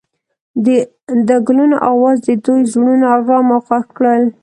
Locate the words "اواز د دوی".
1.91-2.61